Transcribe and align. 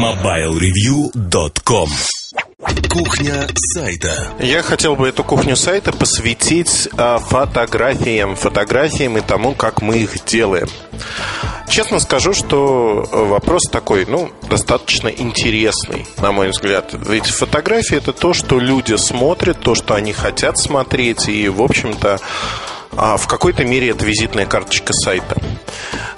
MobileReview.com 0.00 1.90
Кухня 2.88 3.46
сайта. 3.54 4.28
Я 4.40 4.62
хотел 4.62 4.96
бы 4.96 5.08
эту 5.08 5.22
кухню 5.22 5.56
сайта 5.56 5.92
посвятить 5.92 6.88
а, 6.96 7.18
фотографиям, 7.18 8.34
фотографиям 8.34 9.18
и 9.18 9.20
тому, 9.20 9.54
как 9.54 9.82
мы 9.82 9.98
их 9.98 10.24
делаем. 10.24 10.68
Честно 11.68 12.00
скажу, 12.00 12.32
что 12.32 13.06
вопрос 13.12 13.64
такой, 13.70 14.06
ну, 14.06 14.30
достаточно 14.48 15.08
интересный, 15.08 16.06
на 16.16 16.32
мой 16.32 16.48
взгляд. 16.48 16.94
Ведь 17.06 17.26
фотографии 17.26 17.98
это 17.98 18.14
то, 18.14 18.32
что 18.32 18.58
люди 18.58 18.94
смотрят, 18.96 19.60
то, 19.60 19.74
что 19.74 19.94
они 19.94 20.14
хотят 20.14 20.56
смотреть, 20.56 21.28
и, 21.28 21.46
в 21.50 21.60
общем-то, 21.60 22.18
а, 22.96 23.16
в 23.16 23.26
какой-то 23.26 23.64
мере 23.64 23.90
это 23.90 24.04
визитная 24.04 24.46
карточка 24.46 24.92
сайта. 24.92 25.36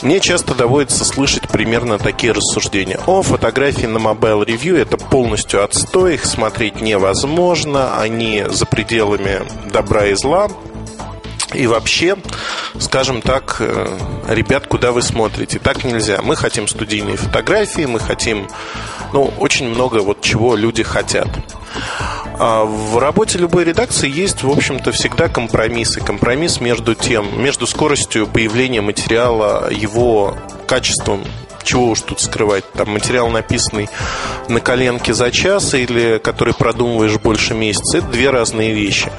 Мне 0.02 0.18
часто 0.18 0.54
доводится 0.54 1.04
слышать 1.04 1.48
примерно 1.48 1.98
такие 1.98 2.32
рассуждения. 2.32 2.98
О, 3.06 3.22
фотографии 3.22 3.86
на 3.86 3.98
Mobile 3.98 4.44
Review 4.44 4.76
это 4.76 4.96
полностью 4.96 5.62
отстой, 5.62 6.14
их 6.14 6.24
смотреть 6.24 6.80
невозможно, 6.80 8.00
они 8.00 8.44
за 8.48 8.66
пределами 8.66 9.42
добра 9.70 10.06
и 10.06 10.14
зла. 10.14 10.48
И 11.54 11.66
вообще, 11.66 12.16
скажем 12.78 13.20
так, 13.20 13.56
э, 13.60 13.98
ребят, 14.28 14.66
куда 14.66 14.90
вы 14.90 15.02
смотрите? 15.02 15.58
Так 15.58 15.84
нельзя. 15.84 16.20
Мы 16.22 16.34
хотим 16.34 16.66
студийные 16.66 17.16
фотографии, 17.16 17.82
мы 17.82 18.00
хотим, 18.00 18.48
ну, 19.12 19.32
очень 19.38 19.68
много 19.68 19.98
вот 19.98 20.22
чего 20.22 20.56
люди 20.56 20.82
хотят. 20.82 21.28
А 22.38 22.64
в 22.64 22.98
работе 22.98 23.38
любой 23.38 23.64
редакции 23.64 24.10
есть, 24.10 24.42
в 24.42 24.50
общем-то, 24.50 24.92
всегда 24.92 25.28
компромиссы. 25.28 26.00
Компромисс 26.00 26.60
между 26.60 26.94
тем, 26.94 27.42
между 27.42 27.66
скоростью 27.66 28.26
появления 28.26 28.80
материала, 28.80 29.70
его 29.70 30.36
качеством, 30.66 31.22
чего 31.64 31.90
уж 31.90 32.00
тут 32.00 32.20
скрывать, 32.20 32.64
там 32.72 32.90
материал 32.90 33.28
написанный 33.28 33.88
на 34.48 34.60
коленке 34.60 35.14
за 35.14 35.30
час 35.30 35.74
или 35.74 36.18
который 36.18 36.54
продумываешь 36.54 37.18
больше 37.18 37.54
месяца, 37.54 37.98
это 37.98 38.08
две 38.08 38.30
разные 38.30 38.72
вещи. 38.72 39.10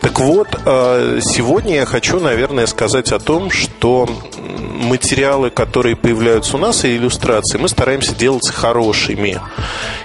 Так 0.00 0.18
вот, 0.20 0.48
а, 0.64 1.20
сегодня 1.20 1.76
я 1.76 1.86
хочу, 1.86 2.20
наверное, 2.20 2.66
сказать 2.66 3.12
о 3.12 3.18
том, 3.18 3.50
что 3.50 4.08
материалы, 4.38 5.50
которые 5.50 5.96
появляются 5.96 6.56
у 6.56 6.60
нас, 6.60 6.84
и 6.84 6.96
иллюстрации, 6.96 7.58
мы 7.58 7.68
стараемся 7.68 8.14
делать 8.14 8.48
хорошими. 8.50 9.40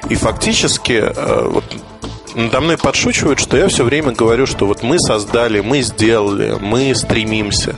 И 0.10 0.16
фактически, 0.16 1.02
а, 1.04 1.50
вот 1.50 1.66
надо 2.36 2.62
мной 2.62 2.78
подшучивают, 2.78 3.40
что 3.40 3.58
я 3.58 3.68
все 3.68 3.84
время 3.84 4.12
говорю, 4.12 4.46
что 4.46 4.66
вот 4.66 4.84
мы 4.84 5.00
создали, 5.00 5.60
мы 5.62 5.82
сделали, 5.82 6.58
мы 6.60 6.94
стремимся. 6.96 7.76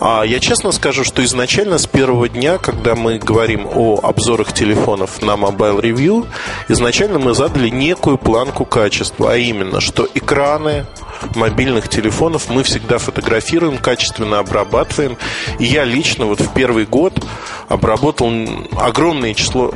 А 0.00 0.22
я 0.22 0.38
честно 0.38 0.70
скажу, 0.70 1.02
что 1.02 1.24
изначально 1.24 1.78
с 1.78 1.86
первого 1.86 2.28
дня, 2.28 2.58
когда 2.58 2.94
мы 2.94 3.18
говорим 3.18 3.66
о 3.66 3.98
обзорах 4.00 4.52
телефонов 4.52 5.22
на 5.22 5.32
Mobile 5.32 5.80
Review, 5.80 6.26
изначально 6.68 7.18
мы 7.18 7.34
задали 7.34 7.68
некую 7.68 8.16
планку 8.16 8.64
качества, 8.64 9.32
а 9.32 9.36
именно, 9.36 9.80
что 9.80 10.06
экраны, 10.14 10.86
мобильных 11.34 11.88
телефонов 11.88 12.48
мы 12.48 12.62
всегда 12.62 12.98
фотографируем, 12.98 13.78
качественно 13.78 14.38
обрабатываем. 14.38 15.16
И 15.58 15.64
я 15.64 15.84
лично 15.84 16.26
вот 16.26 16.40
в 16.40 16.52
первый 16.52 16.86
год 16.86 17.14
обработал 17.68 18.32
огромное 18.80 19.34
число, 19.34 19.72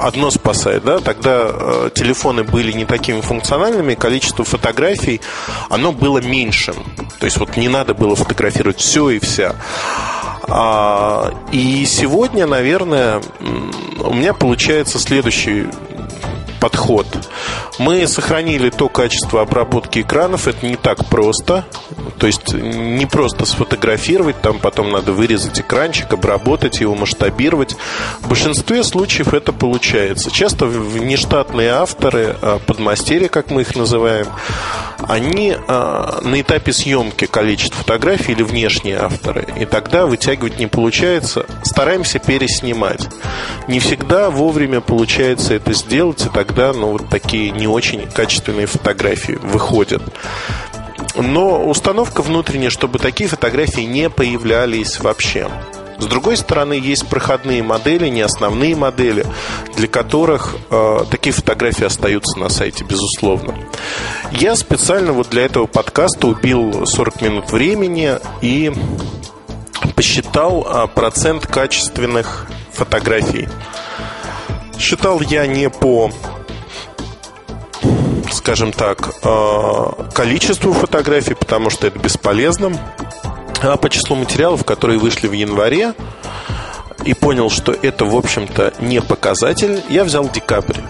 одно 0.00 0.30
спасает, 0.30 0.84
да, 0.84 0.98
тогда 0.98 1.50
э, 1.50 1.90
телефоны 1.94 2.42
были 2.42 2.72
не 2.72 2.84
такими 2.84 3.20
функциональными, 3.20 3.94
количество 3.94 4.44
фотографий, 4.44 5.20
оно 5.68 5.92
было 5.92 6.18
меньшим. 6.18 6.76
То 7.18 7.26
есть 7.26 7.38
вот 7.38 7.56
не 7.56 7.68
надо 7.68 7.94
было 7.94 8.16
фотографировать 8.16 8.78
все 8.78 9.10
и 9.10 9.18
вся. 9.18 9.54
А, 10.46 11.32
и 11.52 11.84
сегодня, 11.86 12.46
наверное, 12.46 13.22
у 13.98 14.12
меня 14.12 14.34
получается 14.34 14.98
следующий 14.98 15.66
подход. 16.64 17.06
Мы 17.78 18.06
сохранили 18.06 18.70
то 18.70 18.88
качество 18.88 19.42
обработки 19.42 19.98
экранов, 19.98 20.48
это 20.48 20.66
не 20.66 20.76
так 20.76 21.04
просто. 21.04 21.66
То 22.18 22.26
есть 22.26 22.54
не 22.54 23.04
просто 23.04 23.44
сфотографировать, 23.44 24.40
там 24.40 24.58
потом 24.58 24.90
надо 24.90 25.12
вырезать 25.12 25.60
экранчик, 25.60 26.10
обработать 26.14 26.80
его, 26.80 26.94
масштабировать. 26.94 27.76
В 28.22 28.28
большинстве 28.30 28.82
случаев 28.82 29.34
это 29.34 29.52
получается. 29.52 30.30
Часто 30.30 30.64
внештатные 30.64 31.68
авторы, 31.68 32.34
а, 32.40 32.58
подмастерья, 32.60 33.28
как 33.28 33.50
мы 33.50 33.60
их 33.60 33.76
называем, 33.76 34.28
они 35.08 35.56
а, 35.68 36.20
на 36.22 36.40
этапе 36.40 36.72
съемки 36.72 37.26
количество 37.26 37.78
фотографий 37.78 38.32
или 38.32 38.42
внешние 38.42 38.98
авторы. 38.98 39.46
И 39.58 39.64
тогда 39.64 40.06
вытягивать 40.06 40.58
не 40.58 40.66
получается. 40.66 41.46
Стараемся 41.62 42.18
переснимать. 42.18 43.08
Не 43.68 43.80
всегда 43.80 44.30
вовремя 44.30 44.80
получается 44.80 45.54
это 45.54 45.72
сделать, 45.72 46.24
и 46.26 46.28
тогда 46.28 46.72
ну, 46.72 46.92
вот 46.92 47.08
такие 47.08 47.50
не 47.50 47.66
очень 47.66 48.08
качественные 48.10 48.66
фотографии 48.66 49.38
выходят. 49.42 50.02
Но 51.16 51.64
установка 51.64 52.22
внутренняя, 52.22 52.70
чтобы 52.70 52.98
такие 52.98 53.28
фотографии 53.28 53.82
не 53.82 54.10
появлялись 54.10 54.98
вообще. 55.00 55.48
С 55.98 56.06
другой 56.06 56.36
стороны, 56.36 56.74
есть 56.74 57.06
проходные 57.06 57.62
модели, 57.62 58.08
не 58.08 58.22
основные 58.22 58.74
модели, 58.74 59.26
для 59.76 59.88
которых 59.88 60.56
э, 60.70 61.04
такие 61.10 61.32
фотографии 61.32 61.84
остаются 61.84 62.38
на 62.38 62.48
сайте, 62.48 62.84
безусловно. 62.84 63.54
Я 64.32 64.56
специально 64.56 65.12
вот 65.12 65.30
для 65.30 65.44
этого 65.44 65.66
подкаста 65.66 66.26
убил 66.26 66.86
40 66.86 67.22
минут 67.22 67.52
времени 67.52 68.14
и 68.42 68.72
посчитал 69.94 70.66
э, 70.66 70.88
процент 70.88 71.46
качественных 71.46 72.46
фотографий. 72.72 73.48
Считал 74.78 75.20
я 75.20 75.46
не 75.46 75.70
по 75.70 76.10
скажем 78.30 78.72
так, 78.72 79.14
э, 79.22 79.86
количеству 80.12 80.72
фотографий, 80.72 81.34
потому 81.34 81.70
что 81.70 81.86
это 81.86 81.98
бесполезно, 81.98 82.78
а 83.72 83.76
по 83.76 83.88
числу 83.88 84.16
материалов, 84.16 84.64
которые 84.64 84.98
вышли 84.98 85.26
в 85.26 85.32
январе, 85.32 85.94
и 87.04 87.14
понял, 87.14 87.50
что 87.50 87.72
это, 87.72 88.04
в 88.04 88.16
общем-то, 88.16 88.74
не 88.80 89.00
показатель, 89.00 89.82
я 89.88 90.04
взял 90.04 90.28
декабрь. 90.28 90.80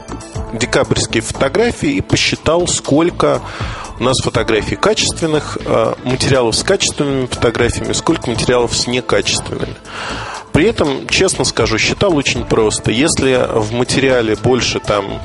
Декабрьские 0.53 1.23
фотографии 1.23 1.91
и 1.91 2.01
посчитал, 2.01 2.67
сколько 2.69 3.41
у 3.99 4.05
нас 4.05 4.17
фотографий 4.23 4.77
качественных, 4.77 5.59
э, 5.65 5.95
материалов 6.05 6.55
с 6.57 6.63
качественными 6.63 7.27
фотографиями, 7.27 7.93
сколько 7.93 8.31
материалов 8.31 8.77
с 8.77 8.87
некачественными. 8.87 9.75
При 10.53 10.67
этом, 10.67 11.09
честно 11.09 11.45
скажу, 11.45 11.79
считал 11.79 12.15
очень 12.17 12.45
просто. 12.45 12.93
Если 12.93 13.45
в 13.53 13.73
материале 13.73 14.37
больше 14.37 14.79
там 14.79 15.21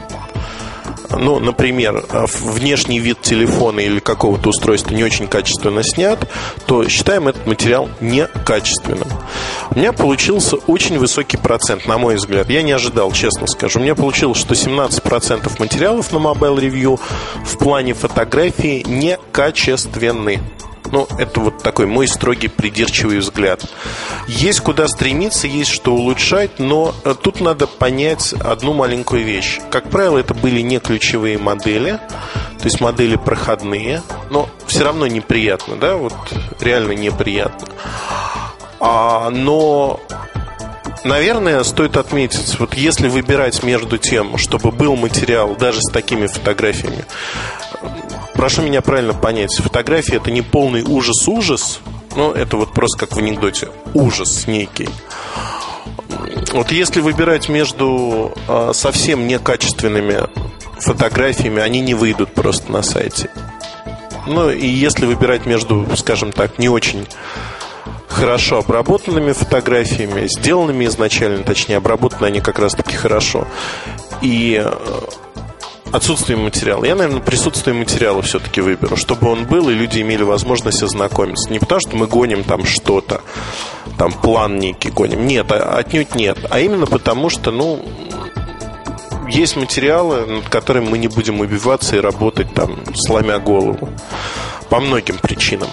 ну, 1.18 1.40
например, 1.40 2.06
э, 2.10 2.26
внешний 2.42 3.00
вид 3.00 3.22
телефона 3.22 3.80
или 3.80 4.00
какого-то 4.00 4.50
устройства 4.50 4.94
не 4.94 5.04
очень 5.04 5.28
качественно 5.28 5.84
снят, 5.84 6.20
то 6.66 6.88
считаем 6.88 7.28
этот 7.28 7.46
материал 7.48 7.90
некачественным. 8.00 9.08
У 9.72 9.78
меня 9.78 9.94
получился 9.94 10.58
очень 10.68 10.98
высокий 10.98 11.38
процент, 11.38 11.88
на 11.88 11.98
мой 11.98 12.16
взгляд. 12.16 12.50
Я 12.50 12.62
не 12.62 12.72
ожидал, 12.72 13.12
честно 13.12 13.48
скажу. 13.48 13.80
У 13.80 13.84
меня 13.84 13.96
получилось, 13.96 14.38
что 14.38 14.54
17% 14.54 15.60
материалов 15.60 16.12
на 16.12 16.18
Mobile 16.18 16.60
Review 16.60 17.00
в 17.44 17.58
плане 17.58 17.94
фотографии 17.94 18.84
некачественны. 18.88 20.40
Ну, 20.92 21.08
это 21.18 21.40
вот 21.40 21.62
такой 21.62 21.86
мой 21.86 22.08
строгий 22.08 22.48
придирчивый 22.48 23.20
взгляд. 23.20 23.64
Есть 24.28 24.62
куда 24.62 24.88
стремиться, 24.88 25.48
есть 25.48 25.70
что 25.70 25.94
улучшать, 25.94 26.60
но 26.60 26.96
э, 27.04 27.14
тут 27.22 27.42
надо 27.42 27.68
понять 27.68 28.34
одну 28.34 28.74
маленькую 28.74 29.24
вещь. 29.24 29.60
Как 29.70 29.90
правило, 29.90 30.18
это 30.18 30.34
были 30.34 30.62
не 30.62 30.80
ключевые 30.80 31.38
модели, 31.38 32.00
то 32.58 32.66
есть 32.66 32.82
модели 32.82 33.16
проходные, 33.16 34.02
но 34.30 34.50
все 34.68 34.84
равно 34.84 35.08
неприятно, 35.08 35.76
да, 35.76 35.96
вот 35.96 36.14
реально 36.60 36.94
неприятно. 36.94 37.68
А, 38.80 39.30
но 39.30 40.00
Наверное, 41.06 41.64
стоит 41.64 41.96
отметить, 41.96 42.60
вот 42.60 42.74
если 42.74 43.08
выбирать 43.08 43.64
между 43.64 43.98
тем, 43.98 44.38
чтобы 44.38 44.72
был 44.72 44.98
материал 44.98 45.56
даже 45.56 45.80
с 45.82 45.90
такими 45.90 46.28
фотографиями, 46.28 47.06
прошу 48.40 48.62
меня 48.62 48.82
правильно 48.82 49.14
понять, 49.14 49.54
фотография 49.58 50.16
это 50.16 50.32
не 50.32 50.42
полный 50.42 50.82
ужас-ужас, 50.82 51.82
но 52.16 52.32
это 52.32 52.56
вот 52.56 52.72
просто 52.72 53.00
как 53.06 53.12
в 53.12 53.20
анекдоте, 53.20 53.68
ужас 53.94 54.48
некий. 54.48 54.88
Вот 56.54 56.72
если 56.72 57.02
выбирать 57.02 57.50
между 57.50 58.32
э, 58.48 58.72
совсем 58.74 59.28
некачественными 59.28 60.22
фотографиями, 60.80 61.62
они 61.62 61.82
не 61.82 61.94
выйдут 61.94 62.34
просто 62.34 62.72
на 62.72 62.82
сайте. 62.82 63.30
Ну 64.26 64.50
и 64.50 64.66
если 64.66 65.06
выбирать 65.06 65.46
между, 65.46 65.86
скажем 65.98 66.32
так, 66.32 66.58
не 66.60 66.70
очень 66.70 67.06
хорошо 68.08 68.60
обработанными 68.60 69.34
фотографиями, 69.34 70.28
сделанными 70.28 70.86
изначально, 70.86 71.44
точнее, 71.44 71.76
обработаны 71.76 72.28
они 72.28 72.40
как 72.40 72.58
раз-таки 72.60 72.96
хорошо, 72.96 73.46
и 74.22 74.66
отсутствием 75.92 76.44
материала. 76.44 76.86
Я, 76.86 76.96
наверное, 76.96 77.22
присутствие 77.22 77.74
материала 77.74 78.22
все-таки 78.22 78.62
выберу, 78.62 78.96
чтобы 78.96 79.30
он 79.30 79.46
был, 79.46 79.70
и 79.70 79.74
люди 79.74 80.02
имели 80.02 80.24
возможность 80.24 80.84
ознакомиться. 80.84 81.52
Не 81.52 81.60
потому, 81.60 81.82
что 81.82 81.96
мы 81.96 82.08
гоним 82.08 82.44
там 82.44 82.66
что-то, 82.66 83.22
там 83.98 84.12
план 84.12 84.58
некий 84.58 84.92
гоним. 84.92 85.26
Нет, 85.28 85.52
а, 85.52 85.78
отнюдь 85.78 86.16
нет. 86.16 86.38
А 86.50 86.60
именно 86.60 86.86
потому, 86.86 87.30
что, 87.30 87.52
ну, 87.52 87.84
есть 89.30 89.56
материалы, 89.56 90.26
над 90.26 90.50
которыми 90.50 90.90
мы 90.90 90.98
не 90.98 91.08
будем 91.08 91.40
убиваться 91.40 91.96
и 91.96 92.00
работать 92.00 92.54
там, 92.54 92.80
сломя 92.96 93.40
голову. 93.40 93.90
По 94.70 94.80
многим 94.80 95.18
причинам. 95.18 95.70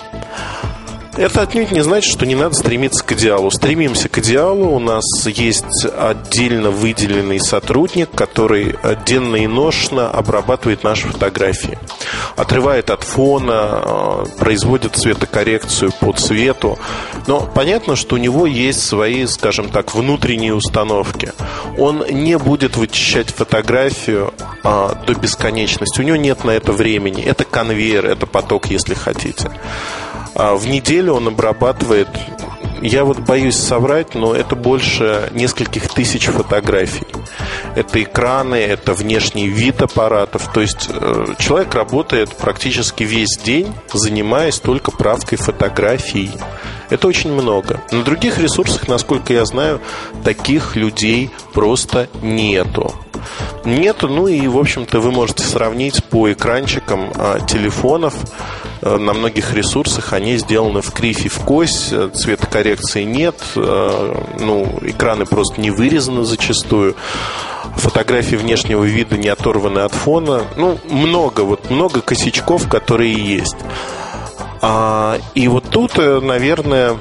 Это 1.17 1.41
отнюдь 1.41 1.71
не 1.71 1.83
значит, 1.83 2.13
что 2.13 2.27
не 2.27 2.35
надо 2.35 2.55
стремиться 2.55 3.03
к 3.03 3.13
идеалу. 3.13 3.51
Стремимся 3.51 4.11
к 4.11 4.19
идеалу. 4.19 4.75
У 4.75 4.79
нас 4.79 5.05
есть 5.25 5.87
отдельно 5.99 6.71
выделенный 6.71 7.41
сотрудник, 7.41 8.11
который 8.15 8.77
денно 9.07 9.37
и 9.37 9.47
ношно 9.47 10.11
обрабатывает 10.11 10.85
наши 10.85 11.09
фотографии. 11.09 11.79
Отрывает 12.37 12.91
от 12.91 13.03
фона, 13.03 13.83
э, 13.83 14.25
производит 14.39 14.97
цветокоррекцию 14.97 15.91
по 16.01 16.13
цвету. 16.13 16.79
Но 17.27 17.41
понятно, 17.41 17.97
что 17.97 18.17
у 18.17 18.19
него 18.19 18.45
есть 18.45 18.87
свои, 18.87 19.27
скажем 19.27 19.71
так, 19.71 19.95
внутренние 19.95 20.55
установки. 20.55 21.33
Он 21.79 22.05
не 22.11 22.37
будет 22.37 22.77
вычищать 22.77 23.31
фотографию 23.31 24.35
а, 24.62 24.95
до 25.07 25.15
бесконечности. 25.15 26.01
У 26.01 26.05
него 26.05 26.17
нет 26.17 26.45
на 26.45 26.51
это 26.51 26.73
времени. 26.73 27.23
Это 27.23 27.45
конвейер, 27.45 28.05
это 28.05 28.27
поток, 28.27 28.67
если 28.67 28.93
хотите. 28.93 29.51
А 30.37 30.55
в 30.55 30.67
неделю 30.67 31.15
он 31.15 31.29
обрабатывает, 31.29 32.09
я 32.83 33.05
вот 33.05 33.19
боюсь 33.21 33.56
соврать, 33.56 34.15
но 34.15 34.35
это 34.35 34.55
больше 34.55 35.31
нескольких 35.33 35.88
тысяч 35.88 36.27
фотографий. 36.27 37.06
Это 37.75 38.03
экраны, 38.03 38.56
это 38.56 38.93
внешний 38.93 39.49
вид 39.49 39.81
аппаратов. 39.81 40.53
То 40.53 40.61
есть 40.61 40.88
э, 40.91 41.35
человек 41.38 41.75
работает 41.75 42.37
практически 42.37 43.03
весь 43.03 43.38
день, 43.38 43.73
занимаясь 43.93 44.59
только 44.59 44.91
правкой 44.91 45.37
фотографий. 45.37 46.31
Это 46.91 47.09
очень 47.09 47.33
много. 47.33 47.81
На 47.91 48.03
других 48.03 48.38
ресурсах, 48.38 48.88
насколько 48.88 49.33
я 49.33 49.47
знаю, 49.47 49.81
таких 50.23 50.77
людей 50.77 51.31
просто 51.55 52.09
нету. 52.23 52.94
Нету, 53.65 54.09
ну 54.09 54.29
и, 54.29 54.47
в 54.47 54.59
общем-то, 54.59 55.00
вы 55.00 55.11
можете 55.11 55.43
сравнить 55.43 56.05
по 56.05 56.31
экранчикам 56.31 57.11
а, 57.17 57.41
телефонов 57.41 58.15
на 58.82 59.14
многих 59.14 59.55
ресурсах 59.55 60.12
они 60.12 60.37
сделаны 60.37 60.82
в 60.82 60.90
кривь 60.93 61.26
и 61.26 61.28
в 61.28 61.38
кось, 61.40 61.88
э, 61.93 62.11
цветокоррекции 62.14 63.05
нет, 63.05 63.37
э, 63.56 64.14
ну, 64.40 64.78
экраны 64.82 65.26
просто 65.26 65.61
не 65.61 65.70
вырезаны 65.70 66.25
зачастую, 66.25 66.94
фотографии 67.76 68.37
внешнего 68.37 68.84
вида 68.84 69.17
не 69.17 69.28
оторваны 69.28 69.81
от 69.81 69.93
фона, 69.93 70.43
ну, 70.56 70.78
много, 70.90 71.43
вот 71.43 71.70
много 71.70 72.00
косячков, 72.00 72.69
которые 72.69 73.12
есть. 73.12 73.56
А, 74.62 75.19
и 75.34 75.49
вот 75.49 75.64
тут, 75.70 75.96
наверное, 75.96 76.96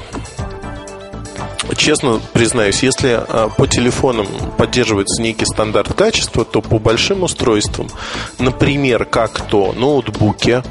честно 1.77 2.19
признаюсь, 2.33 2.83
если 2.83 3.23
по 3.57 3.67
телефонам 3.67 4.27
поддерживается 4.57 5.21
некий 5.21 5.45
стандарт 5.45 5.93
качества, 5.93 6.45
то 6.45 6.61
по 6.61 6.79
большим 6.79 7.23
устройствам, 7.23 7.89
например, 8.37 9.05
как 9.05 9.41
то 9.41 9.73
ноутбуки, 9.73 10.61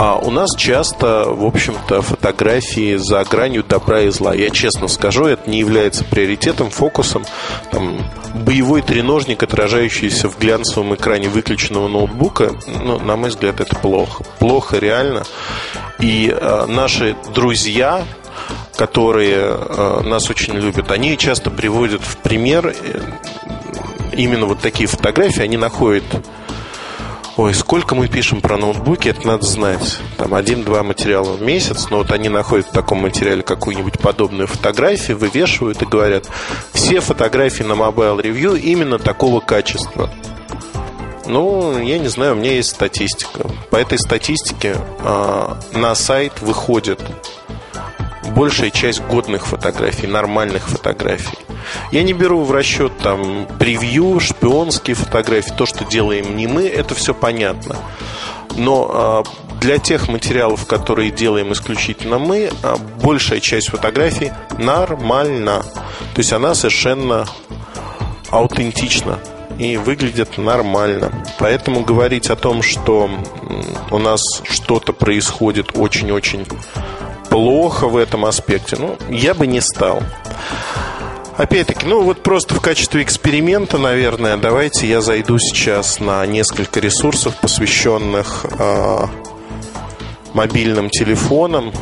а 0.00 0.14
у 0.16 0.30
нас 0.30 0.56
часто, 0.56 1.26
в 1.28 1.44
общем-то, 1.44 2.00
фотографии 2.00 2.96
за 2.96 3.22
гранью 3.24 3.62
добра 3.62 4.00
и 4.00 4.08
зла. 4.08 4.32
Я 4.32 4.48
честно 4.48 4.88
скажу, 4.88 5.26
это 5.26 5.50
не 5.50 5.58
является 5.58 6.04
приоритетом, 6.04 6.70
фокусом. 6.70 7.26
Там, 7.70 7.98
боевой 8.34 8.80
треножник, 8.80 9.42
отражающийся 9.42 10.30
в 10.30 10.38
глянцевом 10.38 10.94
экране 10.94 11.28
выключенного 11.28 11.88
ноутбука, 11.88 12.54
ну, 12.66 12.98
на 12.98 13.16
мой 13.16 13.28
взгляд, 13.28 13.60
это 13.60 13.76
плохо. 13.76 14.24
Плохо 14.38 14.78
реально. 14.78 15.24
И 15.98 16.34
э, 16.34 16.64
наши 16.66 17.14
друзья, 17.34 18.02
которые 18.76 19.54
э, 19.54 20.00
нас 20.06 20.30
очень 20.30 20.54
любят, 20.54 20.90
они 20.92 21.18
часто 21.18 21.50
приводят 21.50 22.00
в 22.00 22.16
пример 22.16 22.68
э, 22.68 23.00
именно 24.14 24.46
вот 24.46 24.60
такие 24.60 24.86
фотографии, 24.86 25.42
они 25.42 25.58
находят 25.58 26.04
Ой, 27.36 27.54
сколько 27.54 27.94
мы 27.94 28.08
пишем 28.08 28.40
про 28.40 28.56
ноутбуки, 28.56 29.08
это 29.08 29.26
надо 29.26 29.46
знать. 29.46 29.98
Там 30.18 30.34
один-два 30.34 30.82
материала 30.82 31.32
в 31.32 31.42
месяц, 31.42 31.88
но 31.88 31.98
вот 31.98 32.10
они 32.10 32.28
находят 32.28 32.66
в 32.66 32.72
таком 32.72 33.02
материале 33.02 33.42
какую-нибудь 33.42 33.98
подобную 33.98 34.46
фотографию, 34.46 35.16
вывешивают 35.16 35.80
и 35.80 35.86
говорят, 35.86 36.28
все 36.72 37.00
фотографии 37.00 37.62
на 37.62 37.72
Mobile 37.72 38.20
Review 38.22 38.58
именно 38.58 38.98
такого 38.98 39.40
качества. 39.40 40.10
Ну, 41.26 41.78
я 41.78 41.98
не 41.98 42.08
знаю, 42.08 42.32
у 42.32 42.36
меня 42.36 42.52
есть 42.52 42.70
статистика. 42.70 43.48
По 43.70 43.76
этой 43.76 43.98
статистике 43.98 44.76
э, 44.98 45.54
на 45.72 45.94
сайт 45.94 46.40
выходит 46.40 47.00
большая 48.28 48.70
часть 48.70 49.00
годных 49.02 49.46
фотографий, 49.46 50.06
нормальных 50.06 50.68
фотографий. 50.68 51.38
Я 51.92 52.02
не 52.02 52.12
беру 52.12 52.42
в 52.42 52.52
расчет 52.52 52.92
там 52.98 53.46
превью, 53.58 54.20
шпионские 54.20 54.96
фотографии, 54.96 55.52
то, 55.56 55.66
что 55.66 55.84
делаем 55.84 56.36
не 56.36 56.46
мы, 56.46 56.66
это 56.66 56.94
все 56.94 57.14
понятно. 57.14 57.76
Но 58.56 59.24
э, 59.24 59.58
для 59.60 59.78
тех 59.78 60.08
материалов, 60.08 60.66
которые 60.66 61.10
делаем 61.10 61.52
исключительно 61.52 62.18
мы, 62.18 62.50
э, 62.50 62.76
большая 63.02 63.40
часть 63.40 63.70
фотографий 63.70 64.32
нормальна. 64.58 65.62
То 66.14 66.18
есть 66.18 66.32
она 66.32 66.54
совершенно 66.54 67.26
аутентична 68.30 69.18
и 69.58 69.76
выглядит 69.76 70.38
нормально. 70.38 71.12
Поэтому 71.38 71.84
говорить 71.84 72.30
о 72.30 72.36
том, 72.36 72.62
что 72.62 73.10
у 73.90 73.98
нас 73.98 74.20
что-то 74.44 74.92
происходит 74.92 75.76
очень-очень 75.76 76.46
плохо 77.30 77.88
в 77.88 77.96
этом 77.96 78.26
аспекте, 78.26 78.76
ну, 78.78 78.98
я 79.08 79.32
бы 79.32 79.46
не 79.46 79.60
стал. 79.60 80.02
Опять-таки, 81.36 81.86
ну 81.86 82.02
вот 82.02 82.22
просто 82.22 82.54
в 82.54 82.60
качестве 82.60 83.02
эксперимента, 83.02 83.78
наверное, 83.78 84.36
давайте 84.36 84.86
я 84.86 85.00
зайду 85.00 85.38
сейчас 85.38 85.98
на 85.98 86.26
несколько 86.26 86.80
ресурсов, 86.80 87.34
посвященных 87.40 88.44
э, 88.58 89.06
мобильным 90.34 90.90
телефонам 90.90 91.72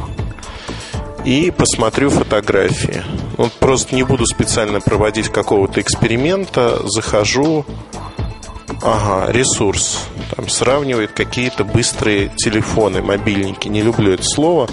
и 1.25 1.51
посмотрю 1.51 2.11
фотографии. 2.11 3.03
Вот 3.37 3.53
просто 3.55 3.97
не 3.97 4.05
буду 4.05 4.27
специально 4.27 4.81
проводить 4.81 5.29
какого-то 5.29 5.81
эксперимента, 5.81 6.81
захожу, 6.85 7.65
ага, 8.83 9.33
ресурс, 9.33 10.05
там 10.37 10.49
сравнивает 10.49 11.13
какие-то 11.13 11.65
быстрые 11.65 12.29
телефоны, 12.37 13.03
мобильники, 13.03 13.67
не 13.67 13.83
люблю 13.83 14.13
это 14.13 14.23
слово. 14.23 14.69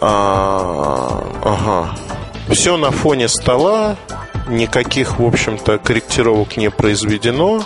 А, 0.00 1.24
ага, 1.42 1.94
все 2.50 2.76
на 2.76 2.90
фоне 2.90 3.28
стола, 3.28 3.96
никаких, 4.48 5.18
в 5.18 5.24
общем-то, 5.24 5.78
корректировок 5.78 6.56
не 6.56 6.70
произведено. 6.70 7.64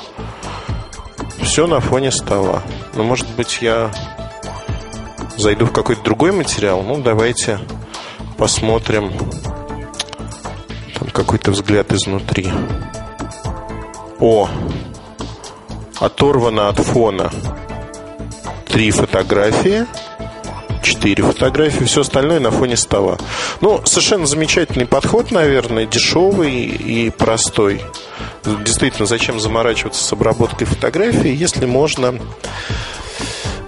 Все 1.43 1.67
на 1.67 1.81
фоне 1.81 2.13
стола. 2.13 2.63
Ну, 2.95 3.05
может 3.05 3.29
быть, 3.31 3.59
я 3.61 3.91
зайду 5.37 5.67
в 5.67 5.73
какой-то 5.73 6.03
другой 6.03 6.33
материал. 6.33 6.83
Ну, 6.83 6.99
давайте 6.99 7.59
посмотрим 8.37 9.13
там 10.99 11.09
какой-то 11.11 11.51
взгляд 11.51 11.93
изнутри. 11.93 12.51
О, 14.21 14.49
оторвано 16.01 16.69
от 16.69 16.79
фона 16.79 17.31
три 18.67 18.91
фотографии– 18.91 19.87
4 20.89 21.23
фотографии, 21.23 21.85
все 21.85 22.01
остальное 22.01 22.41
на 22.41 22.51
фоне 22.51 22.77
стола. 22.77 23.19
Ну, 23.61 23.81
совершенно 23.85 24.27
замечательный 24.27 24.87
подход, 24.87 25.31
наверное, 25.31 25.87
дешевый 25.87 26.65
и 26.65 27.11
простой. 27.11 27.83
Действительно, 28.65 29.07
зачем 29.07 29.39
заморачиваться 29.39 30.03
с 30.03 30.13
обработкой 30.13 30.67
фотографий, 30.67 31.35
если 31.35 31.67
можно 31.67 32.19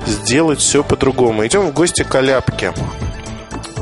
сделать 0.06 0.60
все 0.60 0.82
по-другому. 0.82 1.46
Идем 1.46 1.68
в 1.68 1.74
гости 1.74 2.02
к 2.02 2.14
Аляпке 2.14 2.72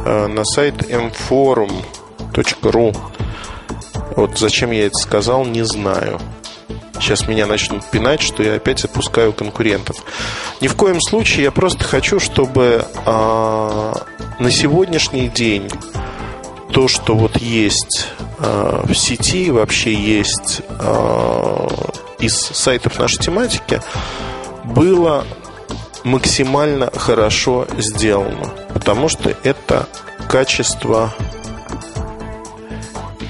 э, 0.04 0.26
на 0.26 0.44
сайт 0.44 0.74
mforum.ru. 0.90 2.96
Вот 4.16 4.38
зачем 4.38 4.72
я 4.72 4.86
это 4.86 4.96
сказал, 4.96 5.44
не 5.44 5.64
знаю. 5.64 6.20
Сейчас 7.00 7.28
меня 7.28 7.46
начнут 7.46 7.84
пинать, 7.84 8.20
что 8.20 8.42
я 8.42 8.54
опять 8.54 8.84
отпускаю 8.84 9.32
конкурентов. 9.32 9.96
Ни 10.60 10.68
в 10.68 10.76
коем 10.76 11.00
случае 11.00 11.44
я 11.44 11.50
просто 11.50 11.84
хочу, 11.84 12.20
чтобы 12.20 12.84
э, 13.06 13.92
на 14.38 14.50
сегодняшний 14.50 15.28
день 15.28 15.70
то, 16.72 16.88
что 16.88 17.14
вот 17.14 17.38
есть 17.38 18.08
э, 18.38 18.80
в 18.84 18.94
сети, 18.94 19.50
вообще 19.50 19.94
есть 19.94 20.62
э, 20.68 21.68
из 22.18 22.34
сайтов 22.34 22.98
нашей 22.98 23.18
тематики, 23.18 23.80
было 24.64 25.24
максимально 26.04 26.90
хорошо 26.94 27.66
сделано. 27.78 28.50
Потому 28.74 29.08
что 29.08 29.34
это 29.44 29.88
качество 30.28 31.14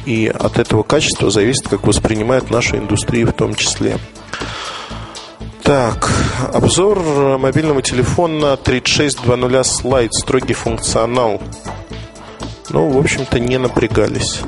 и 0.09 0.27
от 0.27 0.59
этого 0.59 0.83
качества 0.83 1.31
зависит, 1.31 1.69
как 1.69 1.87
воспринимают 1.87 2.51
нашу 2.51 2.79
индустрию 2.79 3.27
в 3.27 3.33
том 3.35 3.55
числе. 3.55 3.99
Так, 5.63 6.11
обзор 6.55 7.37
мобильного 7.39 7.83
телефона 7.83 8.57
3620 8.57 9.67
слайд, 9.71 10.15
строгий 10.15 10.55
функционал. 10.55 11.43
Ну, 12.71 12.89
в 12.89 12.97
общем-то, 12.97 13.39
не 13.39 13.59
напрягались. 13.59 14.41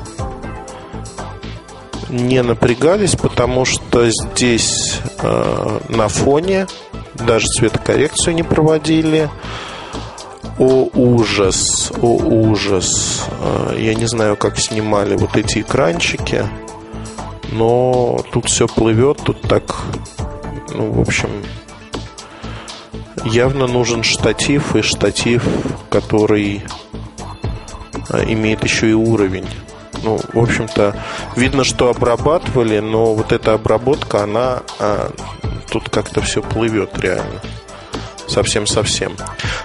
не 2.09 2.41
напрягались, 2.41 3.15
потому 3.15 3.63
что 3.63 4.09
здесь 4.09 4.99
э, 5.19 5.79
на 5.89 6.07
фоне 6.07 6.65
даже 7.13 7.45
цветокоррекцию 7.45 8.33
не 8.33 8.43
проводили. 8.43 9.29
О 10.61 10.87
ужас, 10.93 11.91
о 12.03 12.17
ужас. 12.17 13.27
Э, 13.39 13.75
я 13.79 13.95
не 13.95 14.05
знаю, 14.05 14.37
как 14.37 14.59
снимали 14.59 15.15
вот 15.15 15.35
эти 15.35 15.61
экранчики, 15.61 16.45
но 17.51 18.23
тут 18.31 18.45
все 18.45 18.67
плывет, 18.67 19.21
тут 19.23 19.41
так, 19.41 19.75
ну, 20.75 20.91
в 20.91 20.99
общем, 20.99 21.31
явно 23.25 23.65
нужен 23.65 24.03
штатив, 24.03 24.75
и 24.75 24.83
штатив, 24.83 25.43
который 25.89 26.61
э, 28.09 28.25
имеет 28.27 28.63
еще 28.63 28.91
и 28.91 28.93
уровень. 28.93 29.47
Ну, 30.03 30.19
в 30.31 30.37
общем-то, 30.37 30.95
видно, 31.35 31.63
что 31.63 31.89
обрабатывали, 31.89 32.77
но 32.77 33.15
вот 33.15 33.31
эта 33.31 33.53
обработка, 33.53 34.25
она 34.25 34.61
а, 34.77 35.11
тут 35.71 35.89
как-то 35.89 36.21
все 36.21 36.43
плывет 36.43 36.99
реально. 36.99 37.41
Совсем-совсем. 38.31 39.17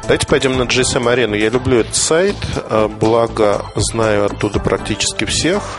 Давайте 0.03 0.27
пойдем 0.27 0.59
на 0.59 0.63
GSM 0.63 1.05
Arena. 1.05 1.39
Я 1.39 1.51
люблю 1.51 1.79
этот 1.79 1.95
сайт, 1.95 2.35
а, 2.69 2.89
благо 2.89 3.65
знаю 3.77 4.27
оттуда 4.27 4.59
практически 4.59 5.25
всех. 5.25 5.79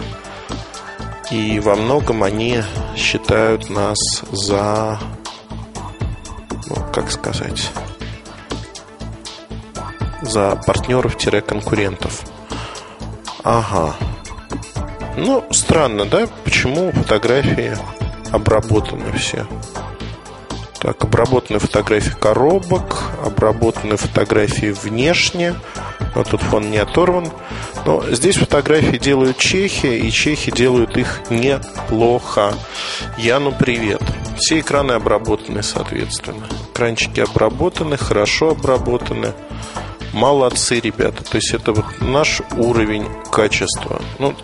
И 1.30 1.60
во 1.60 1.76
многом 1.76 2.24
они 2.24 2.64
считают 2.96 3.70
нас 3.70 3.98
за, 4.32 4.98
ну, 6.70 6.76
как 6.94 7.12
сказать, 7.12 7.70
за 10.22 10.56
партнеров-конкурентов. 10.56 12.22
Ага. 13.44 13.98
Ну, 15.18 15.46
странно, 15.52 16.06
да? 16.06 16.26
Почему 16.46 16.94
фотографии 16.94 17.78
обработаны 18.32 19.12
все? 19.18 19.46
Так, 20.80 21.04
обработаны 21.04 21.60
фотографии 21.60 22.14
коробок, 22.20 23.12
обработаны 23.26 23.98
фотографии 23.98 24.72
внешне. 24.72 25.56
Вот 26.14 26.30
тут 26.30 26.42
фон 26.42 26.70
не 26.70 26.78
оторван. 26.78 27.32
Но 27.86 28.04
здесь 28.12 28.38
фотографии 28.38 28.98
делают 28.98 29.38
чехи, 29.38 29.88
и 29.88 30.12
чехи 30.12 30.52
делают 30.52 30.98
их 30.98 31.22
неплохо. 31.30 32.54
Яну 33.18 33.52
привет. 33.52 34.02
Все 34.38 34.60
экраны 34.60 34.92
обработаны, 34.92 35.64
соответственно. 35.64 36.48
Экранчики 36.74 37.22
обработаны, 37.22 37.98
хорошо 37.98 38.52
обработаны. 38.52 39.34
Молодцы, 40.14 40.80
ребята. 40.80 41.24
То 41.24 41.38
есть 41.38 41.54
это 41.54 41.74
вот 41.74 41.86
наш 42.02 42.42
уровень 42.56 43.08
качества. 43.32 44.02
Ну, 44.20 44.36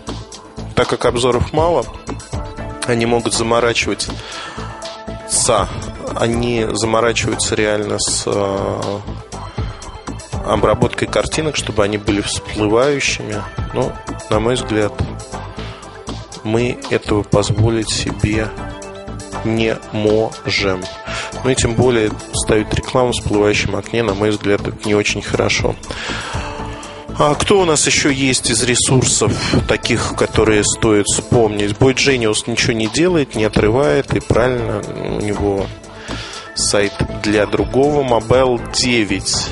так 0.74 0.88
как 0.88 1.04
обзоров 1.04 1.52
мало, 1.52 1.84
они 2.86 3.06
могут 3.06 3.34
заморачивать 3.34 4.08
са. 5.28 5.68
Они 6.16 6.66
заморачиваются 6.70 7.54
реально 7.54 7.98
с 7.98 8.24
э, 8.26 9.00
обработкой 10.46 11.08
картинок, 11.08 11.56
чтобы 11.56 11.82
они 11.82 11.98
были 11.98 12.20
всплывающими. 12.20 13.42
Но, 13.72 13.92
на 14.30 14.40
мой 14.40 14.54
взгляд, 14.54 14.92
мы 16.44 16.78
этого 16.90 17.22
позволить 17.22 17.90
себе 17.90 18.48
не 19.44 19.76
можем. 19.92 20.82
Ну 21.42 21.50
и 21.50 21.54
тем 21.54 21.74
более 21.74 22.10
ставить 22.32 22.72
рекламу 22.74 23.12
в 23.12 23.16
всплывающем 23.16 23.76
окне, 23.76 24.02
на 24.02 24.14
мой 24.14 24.30
взгляд, 24.30 24.66
это 24.66 24.86
не 24.86 24.94
очень 24.94 25.22
хорошо. 25.22 25.74
А 27.16 27.34
кто 27.34 27.60
у 27.60 27.64
нас 27.64 27.86
еще 27.86 28.12
есть 28.12 28.50
из 28.50 28.62
ресурсов, 28.64 29.32
таких, 29.68 30.14
которые 30.16 30.64
стоит 30.64 31.06
вспомнить? 31.06 31.70
Boy 31.72 31.94
Genius 31.94 32.50
ничего 32.50 32.72
не 32.72 32.88
делает, 32.88 33.36
не 33.36 33.44
отрывает, 33.44 34.14
и 34.16 34.20
правильно, 34.20 34.82
у 34.82 35.20
него 35.20 35.66
сайт 36.54 36.92
для 37.22 37.46
другого. 37.46 38.02
Mobile 38.02 38.60
9. 38.72 39.48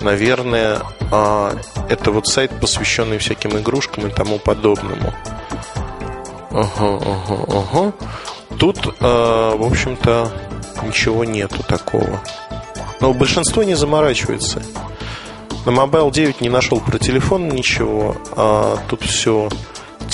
Наверное, 0.00 0.82
а, 1.10 1.56
это 1.88 2.10
вот 2.10 2.26
сайт, 2.26 2.52
посвященный 2.60 3.18
всяким 3.18 3.58
игрушкам 3.58 4.06
и 4.06 4.10
тому 4.10 4.38
подобному. 4.38 5.14
Ага, 6.50 7.00
ага, 7.04 7.44
ага. 7.48 7.92
Тут, 8.58 8.94
а, 9.00 9.56
в 9.56 9.62
общем-то, 9.62 10.32
ничего 10.82 11.24
нету 11.24 11.62
такого. 11.62 12.20
Но 13.00 13.12
большинство 13.12 13.62
не 13.62 13.74
заморачивается. 13.74 14.62
На 15.66 15.70
Mobile 15.70 16.10
9 16.12 16.40
не 16.40 16.48
нашел 16.48 16.80
про 16.80 16.98
телефон 16.98 17.48
ничего, 17.48 18.16
а 18.36 18.78
тут 18.88 19.02
все 19.02 19.48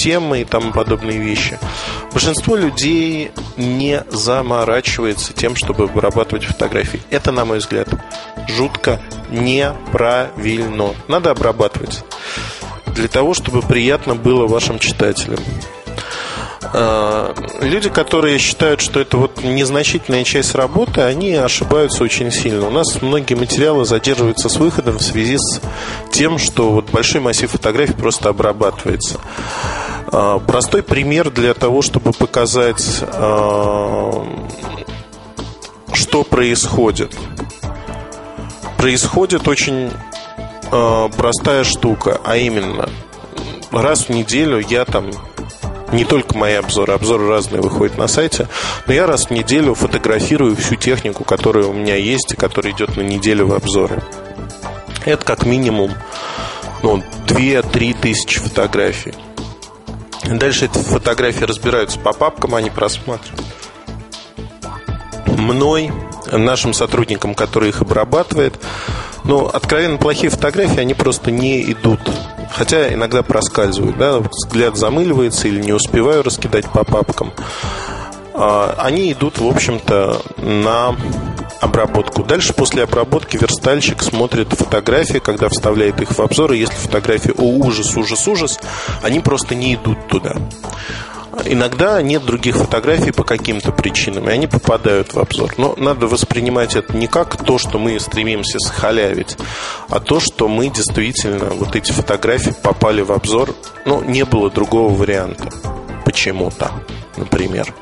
темы 0.02 0.40
и 0.40 0.44
тому 0.44 0.72
подобные 0.72 1.18
вещи. 1.18 1.58
Большинство 2.12 2.56
людей 2.56 3.30
не 3.56 4.02
заморачивается 4.10 5.32
тем, 5.32 5.54
чтобы 5.54 5.86
вырабатывать 5.86 6.44
фотографии. 6.44 7.00
Это, 7.10 7.30
на 7.30 7.44
мой 7.44 7.58
взгляд, 7.58 7.88
жутко 8.48 9.00
неправильно. 9.30 10.94
Надо 11.06 11.30
обрабатывать 11.30 12.04
для 12.86 13.08
того, 13.08 13.32
чтобы 13.32 13.62
приятно 13.62 14.14
было 14.14 14.46
вашим 14.46 14.78
читателям. 14.78 15.38
А, 16.74 17.34
люди, 17.60 17.90
которые 17.90 18.38
считают, 18.38 18.80
что 18.80 19.00
это 19.00 19.16
вот 19.16 19.42
незначительная 19.44 20.24
часть 20.24 20.54
работы, 20.54 21.02
они 21.02 21.34
ошибаются 21.34 22.02
очень 22.02 22.32
сильно. 22.32 22.66
У 22.66 22.70
нас 22.70 23.02
многие 23.02 23.34
материалы 23.34 23.84
задерживаются 23.84 24.48
с 24.48 24.56
выходом 24.56 24.98
в 24.98 25.02
связи 25.02 25.36
с 25.38 25.60
тем, 26.10 26.38
что 26.38 26.70
вот 26.70 26.90
большой 26.90 27.20
массив 27.20 27.50
фотографий 27.50 27.94
просто 27.94 28.30
обрабатывается. 28.30 29.20
А, 30.12 30.38
простой 30.38 30.82
пример 30.82 31.30
для 31.30 31.54
того, 31.54 31.80
чтобы 31.80 32.12
показать, 32.12 33.02
а, 33.02 34.26
что 35.94 36.22
происходит. 36.22 37.16
Происходит 38.76 39.48
очень 39.48 39.90
простая 41.18 41.64
штука, 41.64 42.18
а 42.24 42.38
именно 42.38 42.88
раз 43.70 44.06
в 44.06 44.08
неделю 44.08 44.58
я 44.58 44.86
там 44.86 45.10
не 45.92 46.04
только 46.04 46.36
мои 46.36 46.54
обзоры, 46.54 46.94
обзоры 46.94 47.28
разные 47.28 47.60
выходят 47.60 47.98
на 47.98 48.08
сайте, 48.08 48.48
но 48.86 48.94
я 48.94 49.06
раз 49.06 49.26
в 49.26 49.30
неделю 49.30 49.74
фотографирую 49.74 50.56
всю 50.56 50.76
технику, 50.76 51.24
которая 51.24 51.66
у 51.66 51.74
меня 51.74 51.96
есть 51.96 52.32
и 52.32 52.36
которая 52.36 52.72
идет 52.72 52.96
на 52.96 53.02
неделю 53.02 53.46
в 53.46 53.54
обзоры. 53.54 54.02
Это 55.04 55.24
как 55.24 55.44
минимум 55.44 55.92
ну, 56.82 57.02
2-3 57.26 57.96
тысячи 58.00 58.40
фотографий. 58.40 59.14
Дальше 60.24 60.66
эти 60.66 60.78
фотографии 60.78 61.44
разбираются 61.44 61.98
по 61.98 62.12
папкам, 62.12 62.54
они 62.54 62.70
просматривают. 62.70 63.44
Мной, 65.26 65.90
нашим 66.30 66.72
сотрудникам, 66.72 67.34
который 67.34 67.70
их 67.70 67.80
обрабатывает. 67.82 68.54
Но 69.24 69.46
откровенно 69.46 69.98
плохие 69.98 70.30
фотографии, 70.30 70.80
они 70.80 70.94
просто 70.94 71.30
не 71.30 71.62
идут 71.70 72.00
Хотя 72.54 72.92
иногда 72.92 73.22
проскальзывают, 73.22 73.96
да, 73.96 74.18
взгляд 74.18 74.76
замыливается 74.76 75.48
или 75.48 75.60
не 75.60 75.72
успеваю 75.72 76.22
раскидать 76.22 76.68
по 76.68 76.84
папкам. 76.84 77.32
А, 78.34 78.74
они 78.78 79.12
идут, 79.12 79.38
в 79.38 79.46
общем-то, 79.46 80.22
на 80.38 80.96
обработку. 81.60 82.24
Дальше 82.24 82.52
после 82.52 82.82
обработки 82.82 83.36
верстальщик 83.36 84.02
смотрит 84.02 84.52
фотографии, 84.52 85.18
когда 85.18 85.48
вставляет 85.48 86.00
их 86.00 86.10
в 86.10 86.20
обзор, 86.20 86.52
и 86.52 86.58
если 86.58 86.74
фотографии 86.74 87.32
о 87.36 87.42
ужас, 87.42 87.96
ужас, 87.96 88.26
ужас, 88.26 88.60
они 89.02 89.20
просто 89.20 89.54
не 89.54 89.74
идут 89.74 90.08
туда. 90.08 90.36
Иногда 91.46 92.02
нет 92.02 92.24
других 92.24 92.56
фотографий 92.56 93.10
по 93.10 93.24
каким-то 93.24 93.72
причинам, 93.72 94.28
и 94.28 94.32
они 94.32 94.46
попадают 94.46 95.14
в 95.14 95.18
обзор. 95.18 95.54
Но 95.56 95.74
надо 95.76 96.06
воспринимать 96.06 96.76
это 96.76 96.96
не 96.96 97.06
как 97.06 97.42
то, 97.42 97.58
что 97.58 97.78
мы 97.78 97.98
стремимся 98.00 98.58
схалявить, 98.58 99.36
а 99.88 99.98
то, 99.98 100.20
что 100.20 100.48
мы 100.48 100.68
действительно, 100.68 101.46
вот 101.46 101.74
эти 101.74 101.90
фотографии 101.90 102.54
попали 102.62 103.02
в 103.02 103.12
обзор, 103.12 103.54
ну, 103.86 104.02
не 104.02 104.24
было 104.24 104.50
другого 104.50 104.94
варианта. 104.94 105.48
Почему-то, 106.04 106.70
например. 107.16 107.72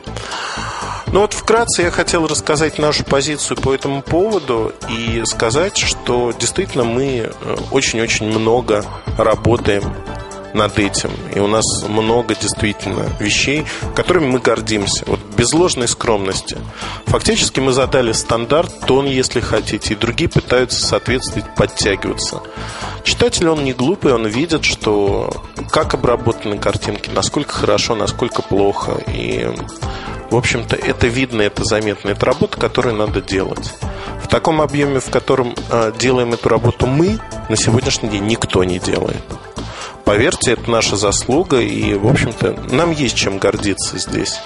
Ну 1.13 1.21
вот 1.21 1.35
вкратце 1.35 1.83
я 1.83 1.91
хотел 1.91 2.29
рассказать 2.29 2.79
нашу 2.79 3.05
позицию 3.05 3.57
по 3.57 3.75
этому 3.75 4.01
поводу 4.01 4.73
и 4.89 5.23
сказать, 5.25 5.77
что 5.77 6.33
действительно 6.39 6.85
мы 6.85 7.31
э, 7.33 7.57
очень-очень 7.73 8.27
много 8.27 8.85
работаем 9.19 9.83
над 10.55 10.79
этим. 10.79 11.11
И 11.35 11.41
у 11.41 11.47
нас 11.47 11.65
много 11.89 12.35
действительно 12.35 13.07
вещей, 13.19 13.65
которыми 13.95 14.27
мы 14.27 14.39
гордимся. 14.39 15.05
Вот 15.07 15.21
без 15.41 15.55
ложной 15.55 15.89
скромности. 15.89 16.59
Фактически 17.07 17.61
мы 17.61 17.73
задали 17.73 18.13
стандарт, 18.13 18.81
тон, 18.87 19.07
если 19.07 19.41
хотите, 19.41 19.95
и 19.95 19.97
другие 19.97 20.29
пытаются 20.29 20.87
соответствовать, 20.87 21.55
подтягиваться. 21.55 22.43
Читатель, 23.05 23.49
он 23.49 23.65
не 23.65 23.73
глупый, 23.73 24.13
он 24.13 24.27
видит, 24.27 24.67
что 24.67 25.43
как 25.71 25.95
обработаны 25.95 26.59
картинки, 26.59 27.09
насколько 27.09 27.55
хорошо, 27.55 27.95
насколько 27.95 28.43
плохо. 28.43 29.03
И, 29.15 29.49
в 30.31 30.37
общем-то, 30.37 30.77
это 30.77 31.07
видно, 31.07 31.41
это 31.41 31.65
заметно. 31.65 32.11
Это 32.11 32.27
работа, 32.27 32.59
которую 32.59 32.97
надо 32.97 33.23
делать. 33.23 33.73
В 34.23 34.29
таком 34.29 34.61
объеме, 34.61 35.01
в 35.01 35.09
котором 35.09 35.55
э, 35.71 35.93
делаем 35.99 36.35
эту 36.35 36.51
работу 36.51 36.87
мы, 36.87 37.19
на 37.49 37.57
сегодняшний 37.57 38.11
день 38.11 38.27
никто 38.27 38.63
не 38.63 38.79
делает. 38.79 39.25
Поверьте, 40.05 40.53
это 40.53 40.71
наша 40.71 40.97
заслуга, 40.97 41.61
и, 41.61 41.95
в 41.95 42.07
общем-то, 42.07 42.67
нам 42.73 42.91
есть 42.91 43.17
чем 43.17 43.39
гордиться 43.39 43.97
здесь. 43.97 44.39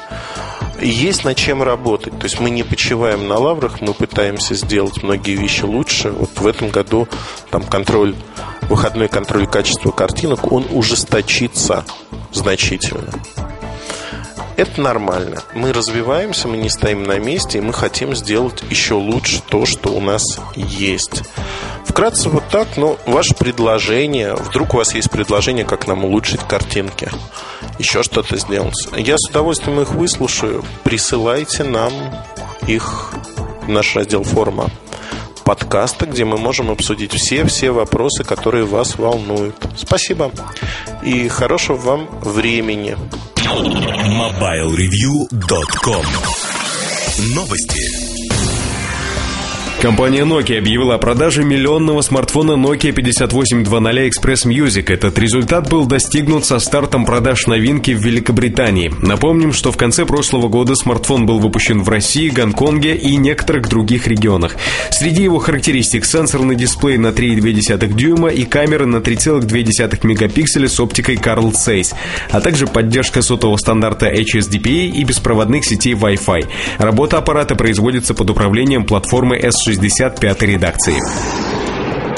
Есть 0.80 1.24
над 1.24 1.36
чем 1.36 1.62
работать. 1.62 2.18
То 2.18 2.24
есть 2.24 2.40
мы 2.40 2.50
не 2.50 2.62
почиваем 2.62 3.28
на 3.28 3.38
лаврах, 3.38 3.80
мы 3.80 3.94
пытаемся 3.94 4.54
сделать 4.54 5.02
многие 5.02 5.36
вещи 5.36 5.64
лучше. 5.64 6.10
Вот 6.10 6.30
в 6.38 6.46
этом 6.46 6.70
году 6.70 7.08
там 7.50 7.62
контроль, 7.62 8.14
выходной 8.62 9.08
контроль 9.08 9.46
качества 9.46 9.90
картинок, 9.90 10.50
он 10.52 10.66
ужесточится 10.70 11.84
значительно. 12.32 13.12
Это 14.56 14.80
нормально. 14.80 15.42
Мы 15.54 15.72
развиваемся, 15.72 16.46
мы 16.46 16.56
не 16.56 16.68
стоим 16.68 17.02
на 17.02 17.18
месте, 17.18 17.58
и 17.58 17.60
мы 17.60 17.72
хотим 17.72 18.14
сделать 18.14 18.62
еще 18.70 18.94
лучше 18.94 19.42
то, 19.48 19.66
что 19.66 19.90
у 19.90 20.00
нас 20.00 20.22
есть. 20.54 21.22
Вкратце 21.84 22.28
вот 22.28 22.44
так, 22.50 22.76
но 22.76 22.98
ваше 23.06 23.34
предложение, 23.34 24.34
вдруг 24.34 24.74
у 24.74 24.78
вас 24.78 24.94
есть 24.94 25.10
предложение, 25.10 25.64
как 25.64 25.86
нам 25.86 26.04
улучшить 26.04 26.40
картинки, 26.40 27.10
еще 27.78 28.02
что-то 28.02 28.36
сделать. 28.36 28.88
Я 28.96 29.16
с 29.16 29.28
удовольствием 29.28 29.80
их 29.80 29.92
выслушаю. 29.92 30.64
Присылайте 30.82 31.64
нам 31.64 31.92
их 32.66 33.12
в 33.62 33.68
наш 33.68 33.94
раздел 33.94 34.24
форума 34.24 34.70
подкаста, 35.44 36.06
где 36.06 36.24
мы 36.24 36.38
можем 36.38 36.70
обсудить 36.70 37.12
все-все 37.12 37.70
вопросы, 37.70 38.24
которые 38.24 38.64
вас 38.64 38.96
волнуют. 38.96 39.54
Спасибо 39.76 40.32
и 41.02 41.28
хорошего 41.28 41.76
вам 41.76 42.08
времени. 42.20 42.96
MobileReview.com 43.44 46.06
Новости. 47.34 48.13
Компания 49.84 50.22
Nokia 50.22 50.60
объявила 50.60 50.94
о 50.94 50.98
продаже 50.98 51.44
миллионного 51.44 52.00
смартфона 52.00 52.52
Nokia 52.52 52.90
5820 52.90 54.10
Express 54.10 54.46
Music. 54.46 54.90
Этот 54.90 55.18
результат 55.18 55.68
был 55.68 55.84
достигнут 55.84 56.46
со 56.46 56.58
стартом 56.58 57.04
продаж 57.04 57.46
новинки 57.46 57.90
в 57.90 58.02
Великобритании. 58.02 58.90
Напомним, 59.02 59.52
что 59.52 59.72
в 59.72 59.76
конце 59.76 60.06
прошлого 60.06 60.48
года 60.48 60.74
смартфон 60.74 61.26
был 61.26 61.38
выпущен 61.38 61.82
в 61.82 61.88
России, 61.90 62.30
Гонконге 62.30 62.96
и 62.96 63.16
некоторых 63.16 63.68
других 63.68 64.06
регионах. 64.06 64.56
Среди 64.88 65.22
его 65.22 65.38
характеристик 65.38 66.06
сенсорный 66.06 66.56
дисплей 66.56 66.96
на 66.96 67.08
3,2 67.08 67.86
дюйма 67.92 68.28
и 68.28 68.46
камера 68.46 68.86
на 68.86 69.02
3,2 69.02 69.98
мегапикселя 70.06 70.66
с 70.66 70.80
оптикой 70.80 71.16
Carl 71.16 71.52
Zeiss, 71.52 71.94
а 72.30 72.40
также 72.40 72.66
поддержка 72.66 73.20
сотового 73.20 73.58
стандарта 73.58 74.10
HSDPA 74.10 74.86
и 74.86 75.04
беспроводных 75.04 75.66
сетей 75.66 75.92
Wi-Fi. 75.92 76.48
Работа 76.78 77.18
аппарата 77.18 77.54
производится 77.54 78.14
под 78.14 78.30
управлением 78.30 78.86
платформы 78.86 79.38
S6 79.38 79.73
65 79.74 80.42
редакции. 80.42 81.63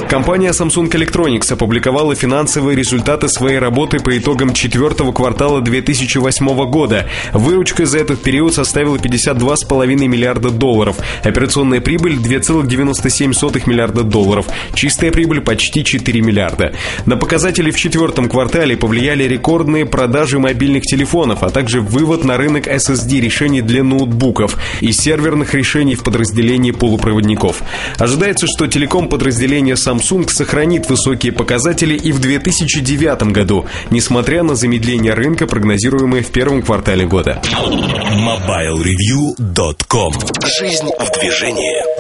Компания 0.08 0.50
Samsung 0.50 0.88
Electronics 0.88 1.52
опубликовала 1.52 2.14
финансовые 2.14 2.76
результаты 2.76 3.28
своей 3.28 3.58
работы 3.58 3.98
по 3.98 4.16
итогам 4.16 4.54
четвертого 4.54 5.10
квартала 5.10 5.60
2008 5.60 6.70
года. 6.70 7.08
Выручка 7.32 7.86
за 7.86 7.98
этот 7.98 8.22
период 8.22 8.54
составила 8.54 8.96
52,5 8.96 9.86
миллиарда 10.06 10.50
долларов, 10.50 10.98
операционная 11.24 11.80
прибыль 11.80 12.14
2,97 12.18 13.62
миллиарда 13.66 14.04
долларов, 14.04 14.46
чистая 14.74 15.10
прибыль 15.10 15.40
почти 15.40 15.82
4 15.82 16.20
миллиарда. 16.20 16.72
На 17.04 17.16
показатели 17.16 17.72
в 17.72 17.76
четвертом 17.76 18.28
квартале 18.28 18.76
повлияли 18.76 19.24
рекордные 19.24 19.86
продажи 19.86 20.38
мобильных 20.38 20.84
телефонов, 20.84 21.42
а 21.42 21.50
также 21.50 21.80
вывод 21.80 22.24
на 22.24 22.36
рынок 22.36 22.68
SSD 22.68 23.18
решений 23.20 23.60
для 23.60 23.82
ноутбуков 23.82 24.56
и 24.80 24.92
серверных 24.92 25.52
решений 25.54 25.96
в 25.96 26.04
подразделении 26.04 26.70
полупроводников. 26.70 27.60
Ожидается, 27.98 28.46
что 28.46 28.68
телеком 28.68 29.08
подразделение 29.08 29.74
Samsung 29.74 29.95
Samsung 29.96 30.30
сохранит 30.30 30.88
высокие 30.88 31.32
показатели 31.32 31.94
и 31.94 32.12
в 32.12 32.20
2009 32.20 33.32
году, 33.32 33.64
несмотря 33.90 34.42
на 34.42 34.54
замедление 34.54 35.14
рынка, 35.14 35.46
прогнозируемое 35.46 36.22
в 36.22 36.30
первом 36.30 36.60
квартале 36.62 37.06
года. 37.06 37.40
MobileReview.com 37.44 40.12
Жизнь 40.58 40.90
в 40.98 41.10
движении 41.18 41.96